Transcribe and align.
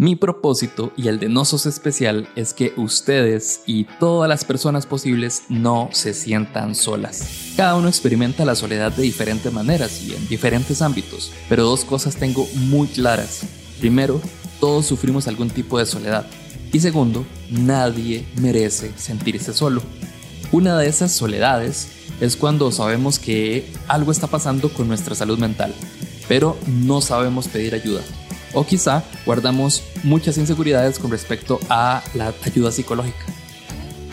Mi 0.00 0.14
propósito 0.14 0.92
y 0.96 1.08
el 1.08 1.18
de 1.18 1.28
Nosos 1.28 1.66
Especial 1.66 2.28
es 2.36 2.54
que 2.54 2.72
ustedes 2.76 3.62
y 3.66 3.82
todas 3.98 4.28
las 4.28 4.44
personas 4.44 4.86
posibles 4.86 5.42
no 5.48 5.88
se 5.90 6.14
sientan 6.14 6.76
solas. 6.76 7.54
Cada 7.56 7.74
uno 7.74 7.88
experimenta 7.88 8.44
la 8.44 8.54
soledad 8.54 8.92
de 8.92 9.02
diferentes 9.02 9.52
maneras 9.52 10.00
y 10.04 10.14
en 10.14 10.28
diferentes 10.28 10.82
ámbitos, 10.82 11.32
pero 11.48 11.64
dos 11.64 11.84
cosas 11.84 12.14
tengo 12.14 12.46
muy 12.54 12.86
claras. 12.86 13.40
Primero, 13.80 14.20
todos 14.60 14.86
sufrimos 14.86 15.26
algún 15.26 15.50
tipo 15.50 15.80
de 15.80 15.86
soledad. 15.86 16.28
Y 16.72 16.78
segundo, 16.78 17.26
nadie 17.50 18.24
merece 18.40 18.92
sentirse 18.96 19.52
solo. 19.52 19.82
Una 20.52 20.78
de 20.78 20.86
esas 20.86 21.10
soledades 21.10 21.88
es 22.20 22.36
cuando 22.36 22.70
sabemos 22.70 23.18
que 23.18 23.68
algo 23.88 24.12
está 24.12 24.28
pasando 24.28 24.68
con 24.68 24.86
nuestra 24.86 25.16
salud 25.16 25.40
mental, 25.40 25.74
pero 26.28 26.56
no 26.68 27.00
sabemos 27.00 27.48
pedir 27.48 27.74
ayuda 27.74 28.02
o 28.52 28.64
quizá 28.64 29.04
guardamos 29.26 29.82
muchas 30.02 30.38
inseguridades 30.38 30.98
con 30.98 31.10
respecto 31.10 31.60
a 31.68 32.02
la 32.14 32.32
ayuda 32.44 32.72
psicológica. 32.72 33.24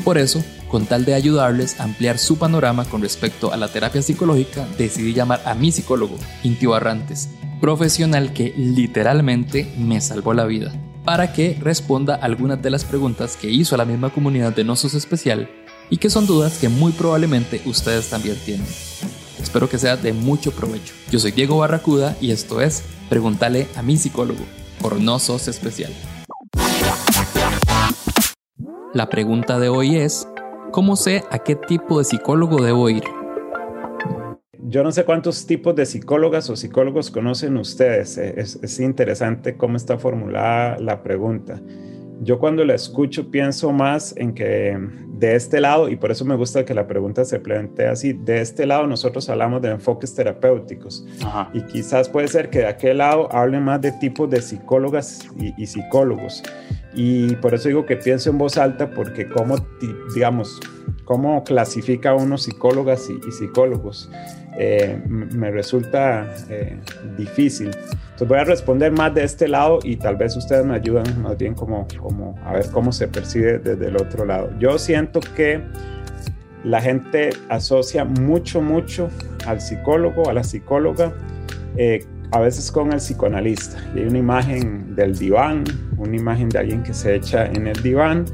Por 0.03 0.17
eso, 0.17 0.44
con 0.67 0.85
tal 0.85 1.05
de 1.05 1.13
ayudarles 1.13 1.80
a 1.80 1.84
ampliar 1.84 2.17
su 2.17 2.38
panorama 2.38 2.85
con 2.85 3.02
respecto 3.02 3.52
a 3.52 3.58
la 3.58 3.70
terapia 3.70 4.02
psicológica, 4.02 4.67
decidí 4.77 5.13
llamar 5.13 5.41
a 5.45 5.55
mi 5.55 5.71
psicólogo, 5.71 6.17
Inti 6.44 6.66
Barrantes, 6.66 7.30
profesional 7.59 8.34
que 8.34 8.53
literalmente 8.58 9.73
me 9.77 10.02
salvó 10.02 10.34
la 10.34 10.45
vida, 10.45 10.73
para 11.03 11.33
que 11.33 11.58
responda 11.61 12.16
algunas 12.16 12.61
de 12.61 12.70
las 12.70 12.83
preguntas 12.83 13.38
que 13.38 13.49
hizo 13.49 13.77
la 13.77 13.86
misma 13.86 14.09
comunidad 14.11 14.53
de 14.53 14.63
Nosos 14.63 14.94
Especial 14.94 15.49
y 15.89 15.97
que 15.97 16.09
son 16.09 16.27
dudas 16.27 16.58
que 16.58 16.70
muy 16.70 16.91
probablemente 16.91 17.61
ustedes 17.66 18.09
también 18.09 18.38
tienen. 18.44 18.67
Espero 19.41 19.70
que 19.70 19.77
sea 19.77 19.97
de 19.97 20.13
mucho 20.13 20.52
provecho. 20.52 20.94
Yo 21.11 21.20
soy 21.20 21.31
Diego 21.31 21.58
Barracuda 21.58 22.17
y 22.20 22.31
esto 22.31 22.61
es 22.61 22.83
Pregúntale 23.09 23.68
a 23.76 23.84
mi 23.84 23.98
psicólogo, 23.98 24.44
por 24.82 25.00
no 25.00 25.20
sos 25.20 25.48
especial. 25.48 25.92
La 28.95 29.09
pregunta 29.09 29.59
de 29.59 29.70
hoy 29.70 29.98
es, 29.98 30.28
¿cómo 30.72 30.95
sé 30.95 31.23
a 31.30 31.38
qué 31.39 31.56
tipo 31.56 32.00
de 32.00 32.06
psicólogo 32.06 32.64
debo 32.64 32.89
ir? 32.89 33.03
Yo 34.67 34.83
no 34.83 34.92
sé 34.92 35.06
cuántos 35.06 35.45
tipos 35.45 35.76
de 35.76 35.86
psicólogas 35.86 36.50
o 36.50 36.56
psicólogos 36.56 37.11
conocen 37.11 37.58
ustedes. 37.58 38.17
Es, 38.17 38.58
es 38.64 38.80
interesante 38.80 39.56
cómo 39.56 39.78
está 39.78 40.00
formulada 40.00 40.80
la 40.80 41.03
pregunta. 41.03 41.61
Yo 42.21 42.39
cuando 42.39 42.63
la 42.63 42.75
escucho 42.75 43.30
pienso 43.30 43.71
más 43.71 44.16
en 44.17 44.33
que 44.33 44.77
de 45.17 45.35
este 45.35 45.59
lado, 45.59 45.89
y 45.89 45.95
por 45.95 46.11
eso 46.11 46.25
me 46.25 46.35
gusta 46.35 46.66
que 46.66 46.73
la 46.73 46.88
pregunta 46.88 47.25
se 47.25 47.39
plantee 47.39 47.88
así, 47.88 48.13
de 48.13 48.41
este 48.41 48.66
lado 48.66 48.88
nosotros 48.88 49.30
hablamos 49.30 49.61
de 49.61 49.71
enfoques 49.71 50.13
terapéuticos 50.13 51.05
y 51.53 51.61
quizás 51.63 52.09
puede 52.09 52.27
ser 52.27 52.49
que 52.49 52.59
de 52.59 52.67
aquel 52.67 52.97
lado 52.99 53.31
hablen 53.31 53.63
más 53.63 53.81
de 53.81 53.91
tipos 53.93 54.30
de 54.30 54.41
psicólogas 54.41 55.27
y, 55.58 55.66
psicólogos. 55.66 56.43
Y 56.93 57.36
por 57.36 57.53
eso 57.53 57.67
digo 57.67 57.86
que 57.86 57.97
pienso 57.97 58.30
en 58.30 58.38
voz 58.38 58.58
alta 58.58 58.89
porque 58.91 59.27
como, 59.27 59.55
digamos, 60.13 60.59
cómo 61.06 61.44
clasifica 61.44 62.14
uno 62.14 62.38
psicólogas 62.38 63.09
y, 63.09 63.31
psicólogos 63.31 64.09
eh, 64.58 65.02
me 65.08 65.52
resulta 65.52 66.34
eh, 66.50 66.80
difícil. 67.17 67.67
Entonces 67.67 68.28
voy 68.28 68.39
a 68.39 68.44
responder 68.44 68.92
más 68.92 69.14
de 69.14 69.23
este 69.23 69.48
lado 69.48 69.80
y 69.83 69.98
tal 69.98 70.16
vez 70.16 70.36
ustedes 70.36 70.66
me 70.66 70.76
ayudan 70.76 71.22
más 71.22 71.38
bien 71.38 71.53
como, 71.53 71.88
como 72.00 72.36
a 72.44 72.53
ver 72.53 72.70
cómo 72.72 72.92
se 72.92 73.08
percibe 73.08 73.59
desde 73.59 73.88
el 73.88 73.98
otro 73.98 74.26
lado. 74.26 74.50
Yo 74.59 74.78
siento 74.78 75.20
que 75.20 75.61
la 76.64 76.81
gente 76.81 77.30
asocia 77.50 78.06
mucho, 78.06 78.61
mucho 78.61 79.09
al 79.45 79.61
psicólogo, 79.61 80.30
a 80.30 80.33
la 80.33 80.44
psicóloga, 80.44 81.14
eh, 81.78 82.03
a 82.31 82.39
veces 82.39 82.72
con 82.72 82.92
el 82.92 83.00
psicoanalista. 83.00 83.78
Y 83.94 84.00
hay 84.00 84.06
una 84.06 84.17
imagen 84.17 84.95
del 84.95 85.16
diván, 85.16 85.64
una 85.98 86.16
imagen 86.16 86.50
de 86.50 86.59
alguien 86.59 86.81
que 86.81 86.94
se 86.94 87.16
echa 87.16 87.45
en 87.45 87.67
el 87.67 87.81
diván 87.83 88.26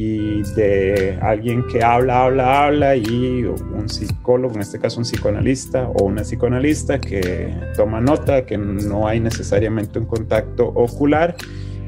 y 0.00 0.42
de 0.54 1.18
alguien 1.20 1.66
que 1.66 1.82
habla, 1.82 2.24
habla, 2.24 2.66
habla 2.66 2.94
y 2.94 3.42
un 3.42 3.88
psicólogo, 3.88 4.54
en 4.54 4.60
este 4.60 4.78
caso 4.78 4.98
un 4.98 5.04
psicoanalista 5.04 5.88
o 5.88 6.04
una 6.04 6.22
psicoanalista 6.22 7.00
que 7.00 7.52
toma 7.76 8.00
nota, 8.00 8.46
que 8.46 8.56
no 8.56 9.08
hay 9.08 9.18
necesariamente 9.18 9.98
un 9.98 10.06
contacto 10.06 10.68
ocular 10.68 11.34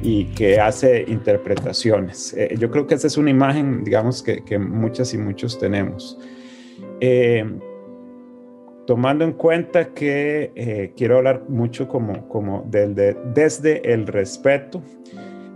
y 0.02 0.24
que 0.34 0.58
hace 0.58 1.04
interpretaciones. 1.06 2.34
Eh, 2.36 2.56
yo 2.58 2.68
creo 2.72 2.88
que 2.88 2.96
esa 2.96 3.06
es 3.06 3.16
una 3.16 3.30
imagen, 3.30 3.84
digamos, 3.84 4.24
que, 4.24 4.44
que 4.44 4.58
muchas 4.58 5.14
y 5.14 5.18
muchos 5.18 5.56
tenemos. 5.60 6.18
Eh, 7.00 7.44
tomando 8.88 9.24
en 9.24 9.34
cuenta 9.34 9.94
que 9.94 10.50
eh, 10.56 10.94
quiero 10.96 11.18
hablar 11.18 11.44
mucho 11.48 11.86
como, 11.86 12.26
como 12.28 12.64
del, 12.68 12.96
de, 12.96 13.16
desde 13.34 13.92
el 13.92 14.08
respeto, 14.08 14.82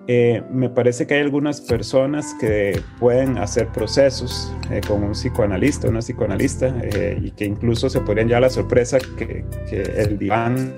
eh, 0.06 0.42
me 0.50 0.68
parece 0.68 1.06
que 1.06 1.14
hay 1.14 1.22
algunas 1.22 1.62
personas 1.62 2.34
que 2.38 2.78
pueden 2.98 3.38
hacer 3.38 3.68
procesos 3.68 4.52
eh, 4.70 4.82
con 4.86 5.02
un 5.02 5.12
psicoanalista, 5.12 5.88
una 5.88 6.00
psicoanalista, 6.00 6.74
eh, 6.82 7.18
y 7.22 7.30
que 7.30 7.46
incluso 7.46 7.88
se 7.88 8.00
podrían 8.00 8.28
llevar 8.28 8.42
la 8.42 8.50
sorpresa 8.50 8.98
que, 9.16 9.46
que, 9.70 9.80
el 9.96 10.18
diván 10.18 10.74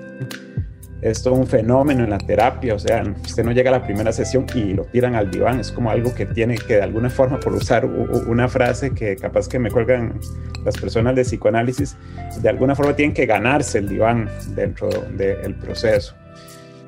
es 1.03 1.25
todo 1.25 1.35
un 1.35 1.47
fenómeno 1.47 2.05
en 2.05 2.11
la 2.11 2.19
terapia, 2.19 2.75
o 2.75 2.79
sea, 2.79 3.03
usted 3.25 3.45
no 3.45 3.51
llega 3.51 3.71
a 3.71 3.79
la 3.79 3.85
primera 3.85 4.13
sesión 4.13 4.47
y 4.55 4.75
lo 4.75 4.85
tiran 4.85 5.17
al 5.17 5.31
diván, 5.31 5.59
es 5.59 5.73
como 5.73 5.91
algo 5.91 6.15
que 6.15 6.27
tiene 6.27 6.57
que 6.57 6.77
de 6.77 6.83
alguna 6.83 7.11
forma, 7.11 7.41
por 7.41 7.53
usar 7.53 7.85
una 7.85 8.49
frase 8.49 8.93
que 8.93 9.17
capaz 9.17 9.49
que 9.49 9.59
me 9.59 9.73
cuelgan 9.73 10.21
las 10.65 10.77
personas 10.79 11.17
de 11.17 11.23
psicoanálisis, 11.23 11.97
de 12.41 12.49
alguna 12.49 12.77
forma 12.77 12.95
tienen 12.95 13.13
que 13.13 13.27
ganarse 13.27 13.79
el 13.79 13.89
diván 13.89 14.29
dentro 14.55 14.89
del 15.17 15.55
proceso. 15.57 16.15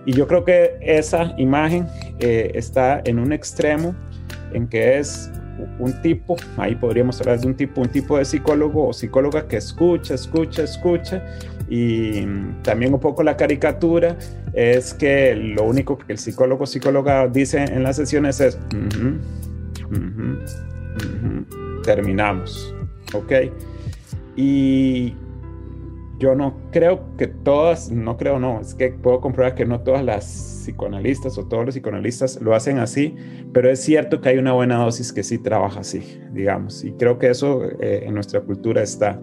Y 0.08 0.12
yo 0.12 0.26
creo 0.26 0.42
que 0.42 0.78
esa 0.80 1.34
imagen 1.36 1.86
eh, 2.20 2.52
está 2.54 3.00
en 3.04 3.18
un 3.18 3.32
extremo 3.32 3.94
en 4.52 4.68
que 4.68 4.98
es 4.98 5.30
un 5.78 6.00
tipo, 6.02 6.36
ahí 6.56 6.74
podríamos 6.74 7.20
hablar 7.20 7.40
de 7.40 7.46
un 7.46 7.54
tipo, 7.54 7.80
un 7.80 7.88
tipo 7.88 8.18
de 8.18 8.24
psicólogo 8.24 8.88
o 8.88 8.92
psicóloga 8.92 9.46
que 9.46 9.56
escucha, 9.56 10.14
escucha, 10.14 10.62
escucha. 10.62 11.24
Y 11.68 12.24
también 12.62 12.94
un 12.94 13.00
poco 13.00 13.22
la 13.22 13.36
caricatura 13.36 14.16
es 14.52 14.94
que 14.94 15.34
lo 15.34 15.64
único 15.64 15.98
que 15.98 16.12
el 16.12 16.18
psicólogo 16.18 16.64
o 16.64 16.66
psicóloga 16.66 17.28
dice 17.28 17.64
en 17.64 17.82
las 17.82 17.96
sesiones 17.96 18.40
es, 18.40 18.58
terminamos, 21.84 22.74
¿ok? 23.12 23.32
Y 24.36 25.14
yo 26.18 26.34
no 26.34 26.56
creo 26.72 27.16
que 27.16 27.28
todas, 27.28 27.90
no 27.90 28.16
creo, 28.16 28.38
no, 28.38 28.60
es 28.60 28.74
que 28.74 28.90
puedo 28.90 29.20
comprobar 29.20 29.54
que 29.54 29.64
no 29.64 29.80
todas 29.80 30.04
las 30.04 30.24
psicoanalistas 30.24 31.38
o 31.38 31.46
todos 31.46 31.64
los 31.66 31.74
psicoanalistas 31.74 32.40
lo 32.42 32.54
hacen 32.54 32.78
así, 32.78 33.14
pero 33.52 33.70
es 33.70 33.80
cierto 33.80 34.20
que 34.20 34.30
hay 34.30 34.38
una 34.38 34.52
buena 34.52 34.76
dosis 34.76 35.12
que 35.12 35.22
sí 35.22 35.38
trabaja 35.38 35.80
así, 35.80 36.20
digamos, 36.32 36.84
y 36.84 36.92
creo 36.92 37.18
que 37.18 37.30
eso 37.30 37.64
eh, 37.80 38.04
en 38.04 38.14
nuestra 38.14 38.40
cultura 38.40 38.82
está. 38.82 39.20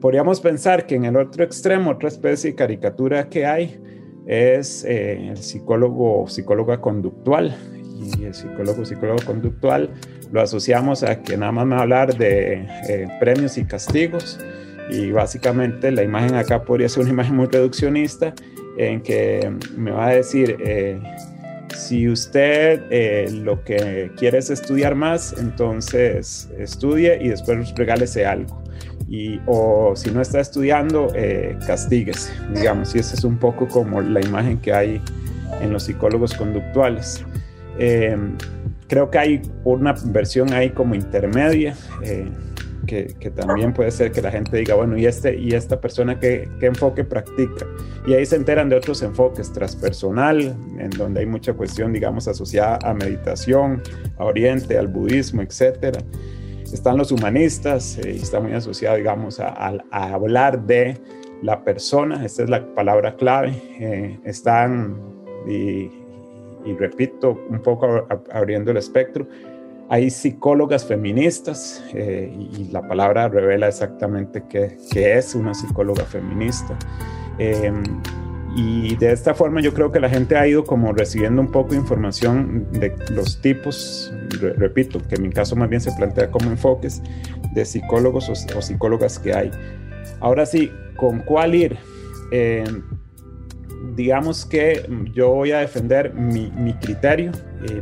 Podríamos 0.00 0.40
pensar 0.40 0.86
que 0.86 0.94
en 0.94 1.04
el 1.04 1.16
otro 1.16 1.44
extremo, 1.44 1.90
otra 1.90 2.08
especie 2.08 2.50
de 2.50 2.56
caricatura 2.56 3.28
que 3.28 3.46
hay 3.46 3.80
es 4.26 4.84
eh, 4.84 5.30
el 5.30 5.36
psicólogo 5.38 6.22
o 6.22 6.28
psicóloga 6.28 6.80
conductual, 6.80 7.56
y 8.18 8.24
el 8.24 8.34
psicólogo 8.34 8.84
psicólogo 8.84 9.24
conductual 9.24 9.90
lo 10.30 10.40
asociamos 10.40 11.02
a 11.02 11.22
que 11.22 11.36
nada 11.36 11.52
más 11.52 11.66
me 11.66 11.74
va 11.74 11.80
a 11.80 11.82
hablar 11.82 12.18
de 12.18 12.66
eh, 12.88 13.08
premios 13.20 13.56
y 13.56 13.64
castigos, 13.64 14.38
y 14.90 15.10
básicamente 15.10 15.90
la 15.90 16.02
imagen 16.02 16.34
acá 16.34 16.62
podría 16.62 16.88
ser 16.88 17.02
una 17.02 17.12
imagen 17.12 17.36
muy 17.36 17.46
reduccionista 17.46 18.34
en 18.76 19.00
que 19.00 19.52
me 19.76 19.90
va 19.92 20.08
a 20.08 20.10
decir, 20.10 20.56
eh, 20.60 21.00
si 21.74 22.08
usted 22.08 22.82
eh, 22.90 23.28
lo 23.30 23.62
que 23.64 24.10
quiere 24.16 24.38
es 24.38 24.50
estudiar 24.50 24.94
más, 24.94 25.34
entonces 25.38 26.48
estudie 26.58 27.18
y 27.20 27.28
después 27.28 27.74
regálese 27.74 28.26
algo. 28.26 28.62
Y, 29.08 29.40
o 29.46 29.94
si 29.94 30.10
no 30.10 30.20
está 30.20 30.40
estudiando, 30.40 31.12
eh, 31.14 31.56
castíguese, 31.66 32.32
digamos. 32.54 32.94
Y 32.94 33.00
esa 33.00 33.14
es 33.14 33.24
un 33.24 33.36
poco 33.36 33.68
como 33.68 34.00
la 34.00 34.20
imagen 34.20 34.58
que 34.58 34.72
hay 34.72 35.00
en 35.60 35.72
los 35.72 35.84
psicólogos 35.84 36.34
conductuales. 36.34 37.24
Eh, 37.78 38.16
creo 38.88 39.10
que 39.10 39.18
hay 39.18 39.42
una 39.64 39.94
versión 40.06 40.52
ahí 40.52 40.70
como 40.70 40.94
intermedia 40.94 41.76
que, 42.86 43.32
también 43.34 43.72
puede 43.72 43.90
ser 43.90 44.12
que 44.12 44.22
la 44.22 44.30
gente 44.30 44.56
diga, 44.56 44.74
bueno, 44.74 44.96
¿y, 44.96 45.06
este, 45.06 45.36
y 45.36 45.52
esta 45.54 45.80
persona 45.80 46.18
qué, 46.18 46.48
qué, 46.60 46.66
enfoque 46.66 47.04
practica? 47.04 47.66
Y 48.06 48.14
ahí 48.14 48.26
se 48.26 48.36
enteran 48.36 48.68
de 48.68 48.76
otros 48.76 49.02
enfoques, 49.02 49.52
transpersonal, 49.52 50.40
en 50.78 50.90
donde 50.90 51.20
hay 51.20 51.26
mucha 51.26 51.52
cuestión, 51.54 51.92
digamos, 51.92 52.28
asociada 52.28 52.78
a 52.82 52.94
meditación, 52.94 53.82
a 54.18 54.24
Oriente, 54.24 54.78
al 54.78 54.88
budismo, 54.88 55.42
etcétera. 55.42 56.00
Están 56.72 56.96
los 56.96 57.12
humanistas 57.12 57.98
eh, 57.98 58.14
y 58.14 58.16
está 58.16 58.40
muy 58.40 58.52
asociado, 58.52 58.96
digamos, 58.96 59.38
a, 59.40 59.78
hablar 59.90 60.66
de 60.66 61.00
la 61.42 61.62
persona, 61.62 62.24
esta 62.24 62.42
es 62.42 62.50
la 62.50 62.74
palabra 62.74 63.16
clave. 63.16 63.52
Eh, 63.78 64.18
están, 64.24 64.96
y, 65.46 65.90
y 66.64 66.74
repito, 66.78 67.38
un 67.48 67.60
poco 67.60 68.06
abriendo 68.32 68.70
el 68.70 68.78
espectro, 68.78 69.26
hay 69.88 70.10
psicólogas 70.10 70.84
feministas 70.84 71.84
eh, 71.92 72.32
y 72.34 72.70
la 72.70 72.86
palabra 72.86 73.28
revela 73.28 73.68
exactamente 73.68 74.42
qué, 74.48 74.76
es 74.92 75.34
una 75.34 75.54
psicóloga 75.54 76.04
feminista. 76.04 76.76
Em, 77.38 77.82
y, 78.56 78.94
de 78.96 79.12
esta 79.12 79.34
forma 79.34 79.60
yo 79.60 79.74
creo 79.74 79.90
que 79.90 79.98
la 79.98 80.08
gente 80.08 80.36
ha 80.36 80.46
ido 80.46 80.64
como 80.64 80.92
recibiendo 80.92 81.40
un 81.40 81.50
poco 81.50 81.70
de 81.70 81.78
información 81.78 82.68
de 82.72 82.94
los 83.10 83.40
tipos, 83.40 84.12
repito, 84.56 85.00
que 85.08 85.16
en 85.16 85.22
mi 85.22 85.30
caso 85.30 85.56
más 85.56 85.68
bien 85.68 85.80
se 85.80 85.90
plantea 85.92 86.30
como 86.30 86.50
enfoques 86.50 87.02
de 87.52 87.64
psicólogos 87.64 88.28
o, 88.28 88.62
psicólogas 88.62 89.18
que 89.18 89.34
hay. 89.34 89.50
Ahora 90.20 90.46
sí, 90.46 90.70
¿con 90.96 91.20
cuál 91.20 91.54
ir? 91.54 91.76
Eh, 92.30 92.64
digamos 93.94 94.44
que 94.46 94.88
yo 95.12 95.30
voy 95.30 95.52
a 95.52 95.58
defender 95.58 96.14
mi, 96.14 96.74
criterio, 96.80 97.32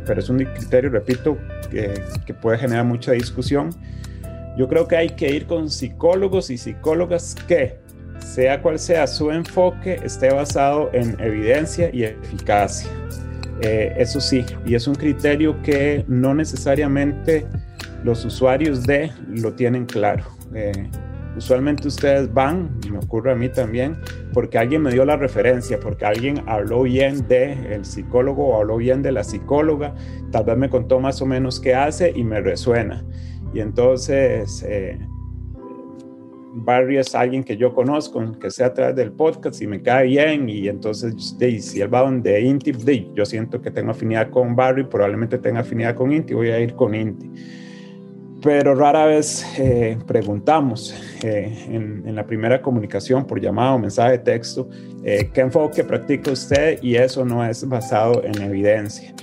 pero 0.05 0.19
es 0.19 0.29
un 0.29 0.37
criterio, 0.37 0.89
repito, 0.89 1.37
que, 1.69 1.93
que 2.25 2.33
puede 2.33 2.57
generar 2.57 2.85
mucha 2.85 3.11
discusión. 3.11 3.69
Yo 4.57 4.67
creo 4.67 4.87
que 4.87 4.95
hay 4.95 5.09
que 5.09 5.31
ir 5.31 5.45
con 5.47 5.69
psicólogos 5.69 6.49
y 6.49 6.57
psicólogas 6.57 7.35
que 7.47 7.83
sea 8.19 8.61
cual 8.61 8.79
sea 8.79 9.07
su 9.07 9.31
enfoque, 9.31 9.99
esté 10.03 10.31
basado 10.31 10.89
en 10.93 11.19
evidencia 11.19 11.89
y 11.93 12.03
eficacia. 12.03 12.89
Eh, 13.61 13.93
eso 13.97 14.19
sí, 14.19 14.45
y 14.65 14.75
es 14.75 14.87
un 14.87 14.95
criterio 14.95 15.61
que 15.61 16.03
no 16.07 16.33
necesariamente 16.33 17.45
los 18.03 18.25
usuarios 18.25 18.83
de 18.83 19.11
lo 19.27 19.53
tienen 19.53 19.85
claro. 19.85 20.25
Eh, 20.53 20.89
usualmente 21.35 21.87
ustedes 21.87 22.33
van, 22.33 22.77
y 22.85 22.91
me 22.91 22.99
ocurre 22.99 23.31
a 23.31 23.35
mí 23.35 23.49
también, 23.49 23.97
porque 24.33 24.57
alguien 24.57 24.81
me 24.81 24.91
dio 24.91 25.05
la 25.05 25.17
referencia, 25.17 25.79
porque 25.79 26.05
alguien 26.05 26.43
habló 26.47 26.83
bien 26.83 27.27
de 27.27 27.53
el 27.73 27.85
psicólogo 27.85 28.47
o 28.47 28.61
habló 28.61 28.77
bien 28.77 29.01
de 29.01 29.11
la 29.11 29.23
psicóloga, 29.23 29.95
tal 30.31 30.45
vez 30.45 30.57
me 30.57 30.69
contó 30.69 30.99
más 30.99 31.21
o 31.21 31.25
menos 31.25 31.59
qué 31.59 31.75
hace 31.75 32.11
y 32.15 32.23
me 32.23 32.41
resuena. 32.41 33.05
Y 33.53 33.59
entonces 33.59 34.65
eh, 34.67 34.99
Barry 36.55 36.97
es 36.97 37.15
alguien 37.15 37.43
que 37.43 37.57
yo 37.57 37.73
conozco, 37.73 38.21
que 38.39 38.51
sea 38.51 38.67
a 38.67 38.73
través 38.73 38.95
del 38.95 39.11
podcast 39.11 39.59
y 39.61 39.67
me 39.67 39.81
cae 39.81 40.07
bien 40.07 40.47
y 40.49 40.67
entonces 40.67 41.35
si 41.59 41.81
él 41.81 41.93
va 41.93 42.01
donde 42.01 42.41
Inti, 42.41 42.73
yo 43.15 43.25
siento 43.25 43.59
que 43.59 43.71
tengo 43.71 43.91
afinidad 43.91 44.29
con 44.29 44.55
Barry, 44.55 44.83
probablemente 44.83 45.39
tenga 45.39 45.61
afinidad 45.61 45.95
con 45.95 46.11
Inti, 46.11 46.33
voy 46.33 46.49
a 46.49 46.59
ir 46.59 46.75
con 46.75 46.93
Inti. 46.93 47.29
Pero 48.43 48.75
rara 48.75 49.05
vez 49.05 49.45
eh, 49.57 49.97
preguntamos 50.05 50.93
eh, 51.23 51.65
en, 51.69 52.13
la 52.13 52.25
primera 52.25 52.61
comunicación 52.61 53.25
por 53.25 53.39
llamado 53.39 53.79
mensaje 53.79 54.11
de 54.11 54.17
texto 54.19 54.69
eh, 55.03 55.29
qué 55.33 55.41
enfoque 55.41 55.83
practica 55.83 56.31
usted 56.31 56.77
y 56.81 56.95
eso 56.95 57.23
no 57.23 57.45
es 57.45 57.67
basado 57.67 58.21
en 58.23 58.41
evidencia. 58.41 59.13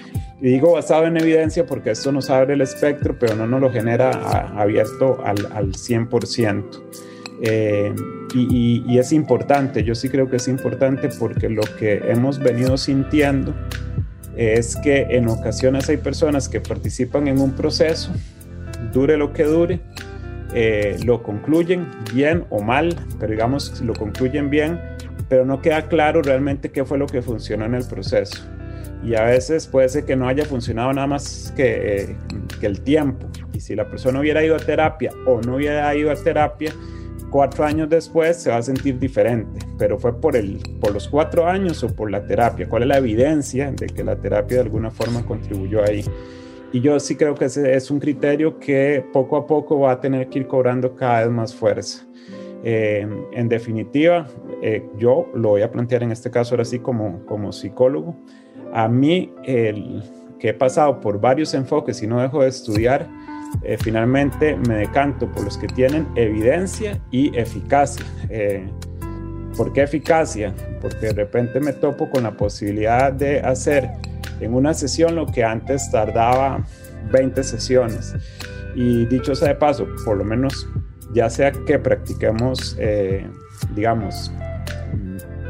Y 0.41 0.49
digo 0.49 0.73
basado 0.73 1.05
en 1.05 1.19
evidencia 1.19 1.67
porque 1.67 1.91
esto 1.91 2.11
nos 2.11 2.31
abre 2.31 2.55
el 2.55 2.63
espectro, 2.63 3.17
pero 3.19 3.37
no 3.37 3.47
nos 3.47 3.61
lo 3.61 3.71
genera 3.71 4.11
abierto 4.57 5.19
al, 5.23 5.47
al 5.53 5.73
100%. 5.73 6.81
Eh, 7.43 7.95
y, 8.35 8.99
es 8.99 9.13
importante, 9.13 9.83
yo 9.83 9.95
sí 9.95 10.09
creo 10.09 10.29
que 10.29 10.37
es 10.37 10.47
importante 10.47 11.09
porque 11.09 11.49
lo 11.49 11.63
que 11.79 12.01
hemos 12.09 12.39
venido 12.39 12.77
sintiendo 12.77 13.55
es 14.37 14.77
que 14.77 15.03
en 15.11 15.29
ocasiones 15.29 15.89
hay 15.89 15.97
personas 15.97 16.49
que 16.49 16.61
participan 16.61 17.29
en 17.29 17.41
un 17.41 17.53
proceso, 17.53 18.13
dure 18.93 19.17
lo 19.17 19.33
que 19.33 19.45
dure, 19.45 19.81
eh, 20.55 20.99
lo 21.05 21.23
concluyen 21.23 21.89
bien 22.13 22.45
o 22.51 22.63
mal, 22.63 22.97
pero 23.19 23.33
digamos 23.33 23.81
lo 23.81 23.95
concluyen 23.95 24.51
bien, 24.51 24.81
pero 25.29 25.45
no 25.45 25.63
queda 25.63 25.89
claro 25.89 26.23
realmente 26.23 26.71
qué 26.71 26.85
fue 26.85 26.99
lo 26.99 27.07
que 27.07 27.23
funcionó 27.23 27.65
en 27.65 27.75
el 27.75 27.85
proceso. 27.85 28.43
Y 29.05 29.15
a 29.15 29.25
veces 29.25 29.67
puede 29.67 29.89
ser 29.89 30.05
que 30.05 30.17
no 30.17 30.29
haya 30.29 30.45
funcionado 30.45 30.93
nada 30.93 31.07
más 31.07 31.53
que, 31.57 32.03
eh, 32.03 32.17
que 32.61 32.67
el 32.67 32.83
tiempo. 32.83 33.29
Y 33.55 33.61
si 33.61 33.75
la 33.75 33.89
persona 33.89 34.21
hubiera 34.21 34.45
ido 34.45 34.57
a 34.57 34.59
terapia 34.59 35.11
o 35.27 35.41
no 35.41 35.57
hubiera 35.57 35.95
ido 35.95 36.11
a 36.11 36.17
terapia, 36.17 36.73
cuatro 37.31 37.65
años 37.65 37.89
después 37.89 38.37
se 38.37 38.51
va 38.51 38.57
a 38.57 38.63
sentir 38.63 38.99
diferente, 38.99 39.65
pero 39.79 39.99
fue 39.99 40.21
por, 40.21 40.37
el, 40.37 40.59
por 40.81 40.93
los 40.93 41.09
cuatro 41.09 41.47
años 41.47 41.83
o 41.83 41.95
por 41.95 42.11
la 42.11 42.27
terapia. 42.27 42.69
¿Cuál 42.69 42.83
es 42.83 42.89
la 42.89 42.99
evidencia 42.99 43.71
de 43.71 43.87
que 43.87 44.05
la 44.05 44.17
terapia 44.17 44.59
de 44.59 44.65
alguna 44.65 44.91
forma 44.91 45.25
contribuyó 45.25 45.83
ahí? 45.83 46.05
Y 46.73 46.81
yo 46.81 46.99
sí 47.01 47.17
creo 47.17 47.35
que 47.35 47.47
ese 47.47 47.75
es 47.75 47.91
un 47.91 47.99
criterio 47.99 48.59
que 48.59 49.05
poco 49.13 49.37
a 49.37 49.47
poco 49.47 49.81
va 49.81 49.93
a 49.93 50.01
tener 50.01 50.29
que 50.29 50.41
ir 50.41 50.47
cobrando 50.47 50.95
cada 50.95 51.23
vez 51.23 51.31
más 51.31 51.55
fuerza. 51.55 52.07
Eh, 52.63 53.07
en 53.33 53.49
definitiva, 53.49 54.27
eh, 54.63 54.87
yo 54.99 55.29
lo 55.35 55.51
voy 55.51 55.63
a 55.63 55.71
plantear 55.71 56.03
en 56.03 56.13
este 56.13 56.31
caso 56.31 56.55
ahora 56.55 56.65
sí 56.65 56.79
como, 56.79 57.25
como 57.27 57.53
psicólogo. 57.53 58.15
A 58.73 58.87
mí, 58.87 59.33
el, 59.45 60.03
que 60.41 60.49
he 60.49 60.55
pasado 60.55 61.01
por 61.01 61.21
varios 61.21 61.55
enfoques 61.55 62.03
y 62.03 62.07
no 62.07 62.21
dejo 62.21 62.43
de 62.43 62.49
estudiar, 62.49 63.09
eh, 63.63 63.77
finalmente 63.79 64.57
me 64.57 64.77
decanto 64.77 65.31
por 65.31 65.45
los 65.45 65.59
que 65.59 65.67
tienen 65.69 66.09
evidencia 66.17 67.01
y 67.11 67.37
eficacia. 67.37 68.05
Eh, 68.29 68.67
¿Por 69.57 69.73
qué 69.73 69.83
eficacia? 69.83 70.55
Porque 70.81 71.07
de 71.07 71.13
repente 71.13 71.61
me 71.61 71.73
topo 71.73 72.09
con 72.09 72.23
la 72.23 72.37
posibilidad 72.37 73.13
de 73.13 73.41
hacer 73.41 73.91
en 74.41 74.55
una 74.55 74.75
sesión 74.75 75.15
lo 75.15 75.27
que 75.27 75.45
antes 75.45 75.91
tardaba 75.91 76.65
20 77.13 77.43
sesiones. 77.43 78.15
Y 78.75 79.07
dicho 79.07 79.35
sea 79.35 79.49
de 79.49 79.55
paso, 79.57 79.87
por 80.05 80.17
lo 80.17 80.25
menos 80.25 80.69
ya 81.13 81.29
sea 81.29 81.53
que 81.53 81.79
practiquemos, 81.79 82.77
eh, 82.79 83.27
digamos, 83.75 84.33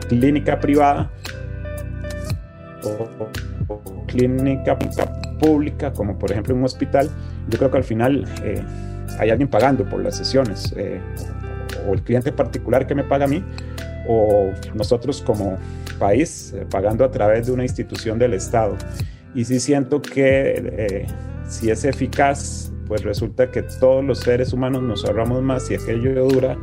clínica 0.08 0.58
privada 0.58 1.10
o, 2.82 3.08
o 3.68 4.06
clínica 4.06 4.78
pública, 5.40 5.92
como 5.92 6.18
por 6.18 6.30
ejemplo 6.30 6.54
un 6.54 6.64
hospital, 6.64 7.10
yo 7.48 7.58
creo 7.58 7.70
que 7.70 7.76
al 7.78 7.84
final 7.84 8.24
eh, 8.42 8.62
hay 9.18 9.30
alguien 9.30 9.48
pagando 9.48 9.84
por 9.84 10.02
las 10.02 10.16
sesiones, 10.16 10.72
eh, 10.76 11.00
o 11.88 11.94
el 11.94 12.02
cliente 12.02 12.32
particular 12.32 12.86
que 12.86 12.94
me 12.94 13.04
paga 13.04 13.24
a 13.24 13.28
mí, 13.28 13.42
o 14.08 14.50
nosotros 14.74 15.22
como 15.22 15.58
país 15.98 16.52
eh, 16.54 16.66
pagando 16.70 17.04
a 17.04 17.10
través 17.10 17.46
de 17.46 17.52
una 17.52 17.62
institución 17.62 18.18
del 18.18 18.34
Estado. 18.34 18.76
Y 19.34 19.44
sí 19.44 19.60
siento 19.60 20.02
que 20.02 21.06
si 21.48 21.70
es 21.70 21.84
eficaz, 21.84 22.72
pues 22.88 23.04
resulta 23.04 23.50
que 23.50 23.62
todos 23.62 24.04
los 24.04 24.18
seres 24.18 24.52
humanos 24.52 24.82
nos 24.82 25.04
ahorramos 25.04 25.42
más 25.42 25.66
si 25.66 25.74
aquello 25.74 26.28
dura 26.28 26.58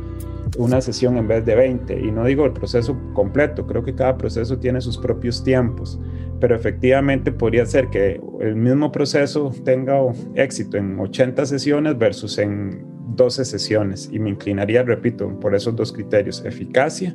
una 0.58 0.80
sesión 0.80 1.16
en 1.16 1.28
vez 1.28 1.46
de 1.46 1.54
20. 1.54 1.98
Y 1.98 2.10
no 2.10 2.24
digo 2.24 2.44
el 2.44 2.52
proceso 2.52 2.98
completo, 3.14 3.66
creo 3.66 3.82
que 3.82 3.94
cada 3.94 4.18
proceso 4.18 4.58
tiene 4.58 4.80
sus 4.82 4.98
propios 4.98 5.42
tiempos 5.42 5.98
pero 6.40 6.54
efectivamente 6.54 7.32
podría 7.32 7.66
ser 7.66 7.88
que 7.88 8.20
el 8.40 8.56
mismo 8.56 8.92
proceso 8.92 9.52
tenga 9.64 9.98
éxito 10.34 10.76
en 10.76 10.98
80 10.98 11.46
sesiones 11.46 11.98
versus 11.98 12.38
en 12.38 12.86
12 13.14 13.44
sesiones 13.44 14.08
y 14.12 14.18
me 14.18 14.30
inclinaría, 14.30 14.82
repito, 14.82 15.28
por 15.40 15.54
esos 15.54 15.74
dos 15.76 15.92
criterios, 15.92 16.44
eficacia 16.44 17.14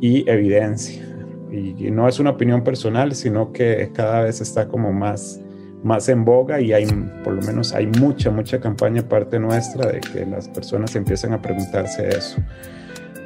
y 0.00 0.28
evidencia. 0.28 1.02
Y, 1.50 1.90
no 1.90 2.08
es 2.08 2.20
una 2.20 2.30
opinión 2.30 2.62
personal, 2.62 3.14
sino 3.14 3.52
que 3.52 3.90
cada 3.92 4.22
vez 4.22 4.40
está 4.40 4.68
como 4.68 4.92
más, 4.92 5.40
más 5.82 6.08
en 6.08 6.24
boga 6.24 6.60
y 6.60 6.72
hay, 6.72 6.86
por 7.24 7.34
lo 7.34 7.42
menos 7.42 7.74
hay 7.74 7.86
mucha, 7.86 8.30
mucha 8.30 8.60
campaña 8.60 9.02
parte 9.02 9.38
nuestra 9.38 9.90
de 9.90 10.00
que 10.00 10.24
las 10.26 10.48
personas 10.48 10.94
empiezan 10.94 11.32
a 11.32 11.42
preguntarse 11.42 12.08
eso. 12.08 12.40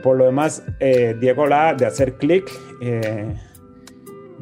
Por 0.02 0.16
lo 0.16 0.26
demás, 0.26 0.62
eh, 0.80 1.14
Diego 1.20 1.46
la 1.46 1.74
de 1.74 1.86
hacer 1.86 2.14
clic. 2.14 2.50
Eh, 2.80 3.34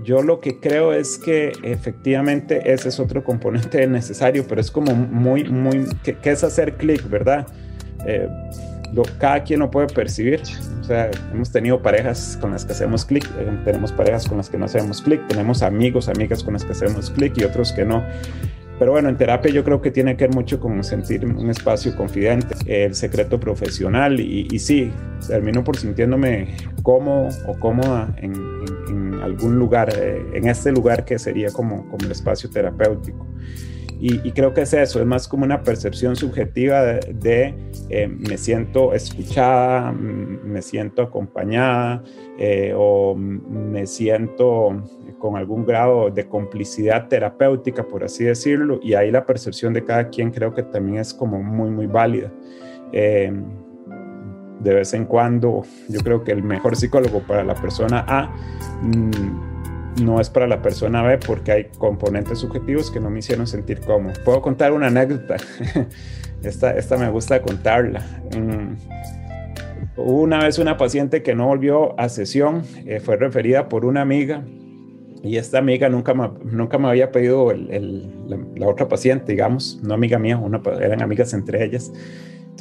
yo 0.05 0.23
lo 0.23 0.41
que 0.41 0.59
creo 0.59 0.93
es 0.93 1.19
que 1.19 1.53
efectivamente 1.63 2.73
ese 2.73 2.89
es 2.89 3.01
otro 3.01 3.25
componente 3.25 3.87
necesario, 3.89 4.45
pero 4.49 4.61
es 4.61 4.71
como 4.71 4.95
muy, 4.95 5.45
muy, 5.45 5.87
que, 6.03 6.17
es 6.23 6.45
hacer 6.45 6.77
clic, 6.77 7.09
¿verdad? 7.09 7.47
Eh, 8.07 8.29
cada 9.19 9.43
quien 9.43 9.61
lo 9.61 9.71
puede 9.71 9.87
percibir. 9.87 10.43
O 10.81 10.85
sea, 10.85 11.11
hemos 11.33 11.51
tenido 11.51 11.81
parejas 11.81 12.37
con 12.41 12.51
las 12.51 12.65
que 12.65 12.73
hacemos 12.73 13.05
clic, 13.05 13.25
eh, 13.39 13.51
tenemos 13.65 13.93
parejas 13.93 14.29
con 14.29 14.37
las 14.39 14.51
que 14.51 14.59
no 14.59 14.65
hacemos 14.65 15.01
clic, 15.01 15.27
tenemos 15.29 15.63
amigos, 15.63 16.09
amigas 16.09 16.43
con 16.43 16.55
las 16.55 16.65
que 16.65 16.73
hacemos 16.73 17.11
clic 17.11 17.39
y 17.39 17.45
otros 17.45 17.73
que 17.73 17.85
no. 17.85 18.05
Pero 18.83 18.91
bueno, 18.91 19.09
en 19.09 19.17
terapia 19.17 19.49
yo 19.53 19.62
creo 19.62 19.81
que 19.81 19.93
tiene 19.93 20.17
que 20.17 20.27
ver 20.27 20.35
mucho 20.35 20.59
con 20.59 20.83
sentir 20.83 21.25
un 21.25 21.49
espacio 21.49 21.97
confidente, 21.97 22.57
el 22.67 22.97
secreto 22.97 23.39
profesional 23.39 24.19
y, 24.19 24.49
y 24.51 24.59
sí, 24.59 24.91
termino 25.25 25.62
por 25.62 25.77
sintiéndome 25.77 26.57
cómodo 26.83 27.29
o 27.47 27.57
cómoda 27.61 28.12
en, 28.17 28.35
algún 29.23 29.57
lugar, 29.57 29.95
eh, 29.97 30.21
en 30.35 30.49
este 30.49 30.73
lugar 30.73 31.05
que 31.05 31.17
sería 31.17 31.53
como, 31.53 31.89
como 31.91 32.05
el 32.05 32.11
espacio 32.11 32.51
terapéutico. 32.51 33.25
Y, 34.05 34.33
creo 34.33 34.53
que 34.53 34.63
es 34.63 34.75
eso, 34.75 34.99
es 34.99 35.07
más 35.07 35.29
como 35.29 35.45
una 35.45 35.63
percepción 35.63 36.17
subjetiva 36.17 36.83
de, 36.83 37.55
eh, 37.89 38.09
me 38.09 38.37
siento 38.37 38.93
escuchada, 38.95 39.93
me 39.93 40.61
siento 40.61 41.03
acompañada 41.03 42.03
eh, 42.37 42.75
o 42.77 43.15
me 43.15 43.87
siento 43.87 44.83
con 45.21 45.37
algún 45.37 45.65
grado 45.65 46.11
de 46.11 46.27
complicidad 46.27 47.07
terapéutica, 47.07 47.85
por 47.85 48.03
así 48.03 48.25
decirlo, 48.25 48.81
y 48.83 48.95
ahí 48.95 49.13
la 49.13 49.25
percepción 49.25 49.73
de 49.73 49.85
cada 49.85 50.09
quien 50.09 50.33
creo 50.33 50.53
que 50.53 50.65
también 50.65 50.99
es 50.99 51.15
como 51.15 51.41
muy, 51.41 51.71
muy 51.71 51.87
válida. 51.87 52.33
Eh, 52.91 53.33
de 54.59 54.75
vez 54.75 54.95
en 54.95 55.05
cuando, 55.05 55.63
yo 55.89 56.01
creo 56.01 56.25
que 56.25 56.33
el 56.33 56.43
mejor 56.43 56.75
psicólogo 56.75 57.21
para 57.21 57.45
la 57.45 57.55
persona 57.55 58.05
A 58.09 58.35
mm, 58.83 59.52
no 60.01 60.21
es 60.21 60.31
para 60.31 60.47
la 60.47 60.63
persona 60.63 61.03
B 61.03 61.19
porque 61.19 61.53
hay 61.53 61.65
componentes 61.79 62.39
subjetivos 62.39 62.91
que 62.91 63.01
no 63.01 63.11
me 63.11 63.19
hicieron 63.19 63.47
sentir 63.47 63.81
cómodo. 63.81 64.15
Puedo 64.25 64.41
contar 64.41 64.73
una 64.73 64.87
anécdota, 64.87 65.37
esta, 66.43 66.73
esta 66.73 66.97
me 66.97 67.11
gusta 67.11 67.43
contarla. 67.43 68.05
Una 69.97 70.45
vez 70.45 70.59
una 70.59 70.77
paciente 70.77 71.23
que 71.23 71.35
no 71.35 71.47
volvió 71.47 71.99
a 72.01 72.09
sesión, 72.09 72.63
eh, 72.87 73.01
fue 73.01 73.17
referida 73.17 73.69
por 73.69 73.85
una 73.85 74.01
amiga 74.01 74.43
y 75.23 75.37
esta 75.37 75.59
amiga 75.59 75.89
nunca 75.89 76.15
me, 76.15 76.29
nunca 76.45 76.79
me 76.79 76.89
había 76.89 77.13
pedido 77.13 77.53
la, 77.53 78.67
otra 78.67 78.89
paciente, 78.89 79.33
digamos, 79.33 79.81
no 79.83 79.95
amiga 79.95 80.19
mía, 80.19 80.37
una, 80.37 80.61
eran 80.81 81.03
amigas 81.03 81.33
entre 81.33 81.65
ellas. 81.65 81.93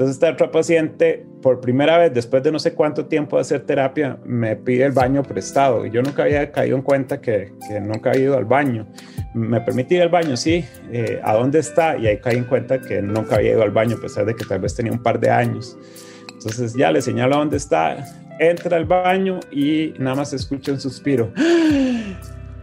Entonces 0.02 0.16
esta 0.16 0.32
otra 0.32 0.50
paciente, 0.50 1.28
por 1.44 1.62
primera 1.62 1.96
vez, 1.96 2.12
después 2.12 2.42
de 2.42 2.52
no 2.52 2.58
sé 2.58 2.74
cuánto 2.74 3.06
tiempo 3.06 3.36
de 3.36 3.42
hacer 3.42 3.60
terapia, 3.68 4.18
me 4.26 4.56
pide 4.56 4.86
el 4.86 4.94
baño 4.94 5.22
prestado. 5.22 5.86
Y 5.86 5.92
yo 5.92 6.02
nunca 6.02 6.24
había 6.24 6.52
caído 6.52 6.76
en 6.76 6.82
cuenta 6.82 7.22
que, 7.22 7.54
que 7.68 7.80
nunca 7.80 8.10
había 8.10 8.24
ido 8.24 8.36
al 8.36 8.46
baño. 8.46 8.88
¿Me 9.36 9.62
permití 9.62 9.98
ir 9.98 10.02
al 10.02 10.10
baño? 10.10 10.36
Sí. 10.36 10.66
Eh, 10.92 11.22
¿A 11.24 11.36
dónde 11.36 11.60
está? 11.60 12.00
Y 12.00 12.08
ahí 12.08 12.18
caí 12.18 12.38
en 12.38 12.46
cuenta 12.46 12.82
que 12.82 13.00
nunca 13.00 13.36
había 13.36 13.52
ido 13.52 13.62
al 13.62 13.70
baño, 13.70 13.98
a 13.98 14.02
pesar 14.02 14.26
de 14.26 14.34
que 14.34 14.44
tal 14.44 14.60
vez 14.62 14.74
tenía 14.74 14.92
un 14.92 15.04
par 15.04 15.20
de 15.20 15.30
años. 15.30 15.78
Entonces 16.34 16.74
ya 16.74 16.92
le 16.92 17.04
señalo 17.04 17.38
dónde 17.38 17.58
está, 17.58 18.04
entra 18.40 18.78
al 18.78 18.86
baño 18.86 19.40
y 19.52 19.94
nada 20.00 20.16
más 20.16 20.34
escucha 20.34 20.72
un 20.72 20.80
suspiro. 20.80 21.32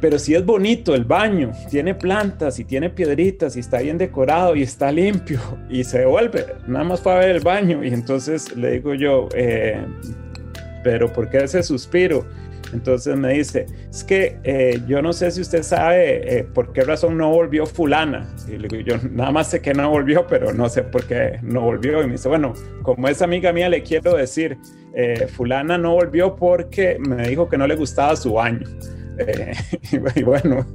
Pero 0.00 0.18
si 0.18 0.34
es 0.34 0.44
bonito 0.44 0.94
el 0.94 1.04
baño, 1.04 1.50
tiene 1.70 1.94
plantas 1.94 2.58
y 2.60 2.64
tiene 2.64 2.88
piedritas 2.90 3.56
y 3.56 3.60
está 3.60 3.80
bien 3.80 3.98
decorado 3.98 4.54
y 4.54 4.62
está 4.62 4.92
limpio 4.92 5.40
y 5.68 5.84
se 5.84 6.00
devuelve, 6.00 6.46
nada 6.66 6.84
más 6.84 7.00
fue 7.00 7.12
a 7.12 7.18
ver 7.18 7.30
el 7.30 7.40
baño 7.40 7.82
y 7.84 7.88
entonces 7.88 8.56
le 8.56 8.72
digo 8.72 8.94
yo, 8.94 9.28
eh, 9.34 9.84
pero 10.84 11.12
¿por 11.12 11.28
qué 11.28 11.38
ese 11.38 11.62
suspiro? 11.62 12.24
Entonces 12.72 13.16
me 13.16 13.32
dice, 13.32 13.64
es 13.90 14.04
que 14.04 14.38
eh, 14.44 14.82
yo 14.86 15.00
no 15.00 15.14
sé 15.14 15.30
si 15.30 15.40
usted 15.40 15.62
sabe 15.62 16.38
eh, 16.38 16.44
por 16.44 16.72
qué 16.74 16.82
razón 16.82 17.16
no 17.16 17.30
volvió 17.30 17.64
fulana. 17.64 18.28
Y 18.46 18.58
le 18.58 18.68
digo, 18.68 18.82
yo 18.82 19.08
nada 19.10 19.30
más 19.30 19.48
sé 19.48 19.62
que 19.62 19.72
no 19.72 19.88
volvió, 19.88 20.26
pero 20.26 20.52
no 20.52 20.68
sé 20.68 20.82
por 20.82 21.06
qué 21.06 21.38
no 21.42 21.62
volvió. 21.62 22.02
Y 22.02 22.06
me 22.06 22.12
dice, 22.12 22.28
bueno, 22.28 22.52
como 22.82 23.08
es 23.08 23.22
amiga 23.22 23.54
mía, 23.54 23.70
le 23.70 23.82
quiero 23.82 24.14
decir, 24.14 24.58
fulana 25.34 25.78
no 25.78 25.94
volvió 25.94 26.36
porque 26.36 26.98
me 26.98 27.26
dijo 27.26 27.48
que 27.48 27.56
no 27.56 27.66
le 27.66 27.74
gustaba 27.74 28.14
su 28.16 28.34
baño. 28.34 28.66
y, 30.14 30.22
bueno, 30.22 30.66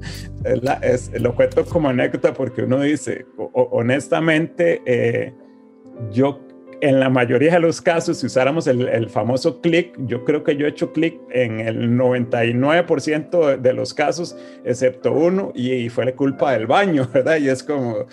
lo 1.19 1.35
cuento 1.35 1.65
como 1.65 1.89
anécdota 1.89 2.33
porque 2.33 2.63
uno 2.63 2.81
dice, 2.81 3.25
honestamente, 3.53 5.33
yo 6.11 6.39
en 6.83 6.99
la 6.99 7.09
mayoría 7.09 7.53
de 7.53 7.59
los 7.61 7.81
casos, 7.81 8.17
si 8.17 8.25
usáramos 8.25 8.67
el, 8.67 9.09
famoso 9.09 9.61
clic, 9.61 9.95
yo 9.99 10.25
creo 10.25 10.43
que 10.43 10.57
yo 10.57 10.65
he 10.65 10.69
hecho 10.69 10.91
clic 10.91 11.17
en 11.31 11.61
el 11.61 11.91
99% 11.91 13.57
de, 13.57 13.73
los 13.73 13.93
casos, 13.93 14.35
excepto 14.65 15.13
uno, 15.13 15.53
y, 15.55 15.87
fue 15.87 16.03
la 16.03 16.13
culpa 16.13 16.51
del 16.51 16.67
baño, 16.67 17.09
¿verdad? 17.13 17.37
Y 17.37 17.47
es 17.47 17.63
como, 17.63 18.05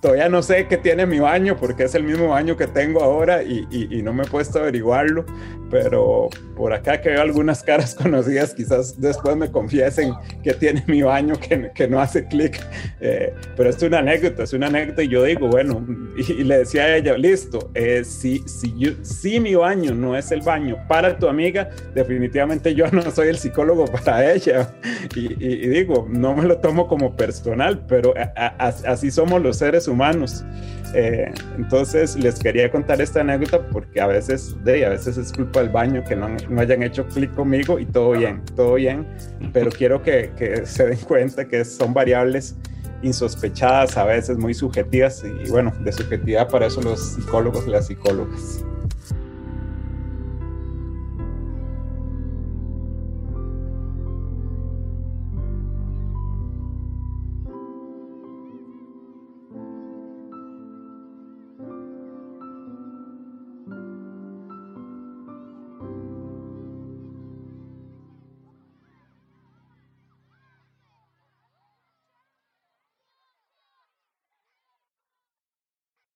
todavía 0.00 0.30
no 0.30 0.42
sé 0.42 0.68
qué 0.68 0.78
tiene 0.78 1.04
mi 1.04 1.18
baño, 1.18 1.54
porque 1.60 1.84
es 1.84 1.94
el 1.94 2.04
mismo 2.04 2.28
baño 2.28 2.56
que 2.56 2.66
tengo 2.66 3.02
ahora 3.02 3.42
y, 3.42 4.00
no 4.02 4.14
me 4.14 4.22
he 4.22 4.26
puesto 4.26 4.60
a 4.60 4.62
averiguarlo, 4.62 5.26
pero 5.74 6.28
por 6.56 6.72
acá 6.72 7.00
que 7.00 7.08
veo 7.08 7.20
algunas 7.20 7.64
caras 7.64 7.94
conocidas, 8.00 8.54
quizás 8.54 9.00
después 9.00 9.36
me 9.36 9.50
confiesen 9.50 10.14
que 10.44 10.54
tiene 10.54 10.84
mi 10.86 11.02
baño 11.02 11.34
que, 11.34 11.72
que 11.74 11.88
no 11.88 12.00
hace 12.00 12.28
clic, 12.28 12.64
eh, 13.00 13.34
pero 13.56 13.70
es 13.70 13.82
una 13.82 13.98
anécdota, 13.98 14.44
es 14.44 14.52
una 14.52 14.68
anécdota 14.68 15.02
y 15.02 15.08
yo 15.08 15.24
digo, 15.24 15.48
bueno, 15.48 15.84
y, 16.16 16.32
y 16.32 16.44
le 16.44 16.58
decía 16.58 16.82
a 16.82 16.96
ella, 16.96 17.18
listo, 17.18 17.72
eh, 17.74 18.04
si, 18.04 18.38
si, 18.46 18.72
yo, 18.78 18.92
si 19.02 19.40
mi 19.40 19.56
baño 19.56 19.94
no 19.94 20.16
es 20.16 20.30
el 20.30 20.42
baño 20.42 20.76
para 20.86 21.18
tu 21.18 21.26
amiga, 21.26 21.70
definitivamente 21.92 22.72
yo 22.72 22.88
no 22.92 23.10
soy 23.10 23.26
el 23.26 23.36
psicólogo 23.36 23.86
para 23.86 24.32
ella. 24.32 24.72
Y, 25.16 25.28
digo, 25.68 26.06
no 26.08 26.36
me 26.36 26.44
lo 26.44 26.58
tomo 26.58 26.86
como 26.86 27.16
personal, 27.16 27.84
pero 27.88 28.14
así 28.36 29.10
somos 29.10 29.42
los 29.42 29.56
seres 29.56 29.88
humanos. 29.88 30.44
Eh, 30.94 31.32
entonces 31.56 32.14
les 32.14 32.38
quería 32.38 32.70
contar 32.70 33.00
esta 33.00 33.20
anécdota 33.20 33.66
porque 33.72 34.00
a 34.00 34.06
veces, 34.06 34.54
de, 34.62 34.86
a 34.86 34.90
veces 34.90 35.16
es 35.16 35.32
culpa 35.32 35.63
del 35.64 35.72
baño 35.72 36.04
que 36.04 36.14
no, 36.14 36.28
no 36.48 36.60
hayan 36.60 36.82
hecho 36.82 37.06
clic 37.06 37.34
conmigo 37.34 37.78
y 37.78 37.86
todo 37.86 38.12
bien, 38.12 38.42
todo 38.54 38.74
bien, 38.74 39.06
pero 39.52 39.70
quiero 39.70 40.02
que, 40.02 40.30
que 40.36 40.66
se 40.66 40.86
den 40.86 40.98
cuenta 40.98 41.46
que 41.46 41.64
son 41.64 41.92
variables 41.92 42.56
insospechadas, 43.02 43.96
a 43.96 44.04
veces 44.04 44.38
muy 44.38 44.54
subjetivas, 44.54 45.22
y 45.24 45.50
bueno, 45.50 45.72
de 45.80 45.92
subjetividad 45.92 46.48
para 46.48 46.66
eso 46.66 46.80
los 46.80 47.14
psicólogos 47.14 47.66
y 47.66 47.70
las 47.70 47.86
psicólogas. 47.86 48.64